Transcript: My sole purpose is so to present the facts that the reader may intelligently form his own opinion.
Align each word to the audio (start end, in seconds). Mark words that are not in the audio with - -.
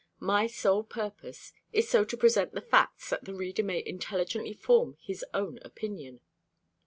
My 0.19 0.47
sole 0.47 0.83
purpose 0.83 1.53
is 1.71 1.87
so 1.87 2.03
to 2.05 2.17
present 2.17 2.53
the 2.53 2.61
facts 2.61 3.11
that 3.11 3.25
the 3.25 3.35
reader 3.35 3.61
may 3.61 3.83
intelligently 3.85 4.55
form 4.55 4.97
his 4.99 5.23
own 5.31 5.59
opinion. 5.61 6.21